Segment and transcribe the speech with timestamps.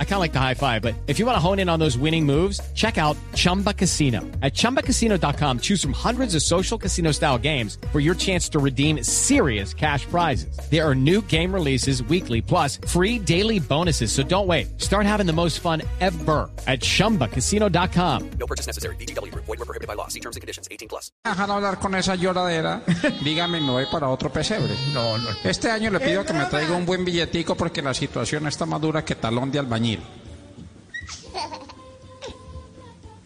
[0.00, 1.78] I kind of like the high five, but if you want to hone in on
[1.78, 4.22] those winning moves, check out Chumba Casino.
[4.42, 9.04] At ChumbaCasino.com, choose from hundreds of social casino style games for your chance to redeem
[9.04, 10.58] serious cash prizes.
[10.68, 14.10] There are new game releases weekly, plus free daily bonuses.
[14.10, 14.80] So don't wait.
[14.80, 18.30] Start having the most fun ever at ChumbaCasino.com.
[18.40, 18.96] No purchase necessary.
[18.96, 19.32] VGW.
[19.34, 20.08] Void were prohibited by law.
[20.08, 20.66] See terms and conditions.
[20.72, 21.12] 18 plus.
[21.24, 22.82] dejan hablar con esa lloradera,
[23.24, 24.74] dígame, me voy para otro pesebre.
[24.92, 25.28] No, no.
[25.44, 28.80] Este año le pido que me traiga un buen billetico porque la situación está más
[28.80, 29.87] dura que talón de albañil.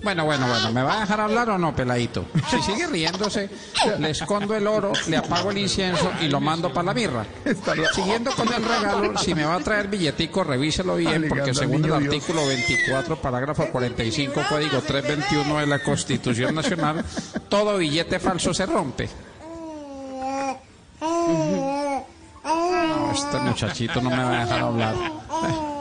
[0.00, 2.24] Bueno, bueno, bueno, ¿me va a dejar hablar o no, peladito?
[2.48, 3.50] Si sigue riéndose,
[3.98, 7.26] le escondo el oro, le apago el incienso y lo mando para la mirra.
[7.92, 11.92] Siguiendo con el regalo, si me va a traer billetico, revíselo bien, porque según el
[11.92, 17.04] artículo 24, parágrafo 45, código 321 de la Constitución Nacional,
[17.48, 19.08] todo billete falso se rompe.
[21.00, 22.06] No,
[23.12, 24.94] este muchachito no me va a dejar hablar.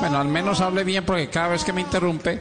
[0.00, 2.40] Bueno, al menos hable bien porque cada vez que me interrumpe,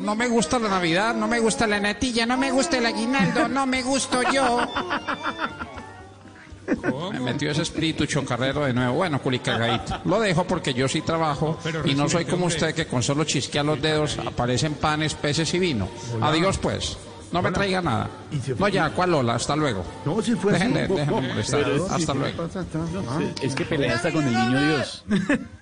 [0.00, 3.48] no me gusta la Navidad, no me gusta la natilla, no me gusta el aguinaldo,
[3.48, 4.60] no me gusto yo.
[7.12, 8.94] Me metió ese espíritu chocarrero de nuevo.
[8.94, 10.00] Bueno, culicagadito.
[10.04, 13.64] Lo dejo porque yo sí trabajo y no soy como usted que con solo chisquear
[13.64, 15.88] los dedos aparecen panes, peces y vino.
[16.20, 16.96] Adiós pues.
[17.32, 18.10] No me traiga nada.
[18.30, 19.36] ¿Y se No ya, ¿cuál Lola?
[19.36, 19.82] Hasta luego.
[20.04, 20.66] No, si fue así.
[20.68, 21.64] Déjenme molestar.
[21.90, 22.46] Hasta luego.
[23.40, 25.04] Es que pelea hasta con el niño Dios.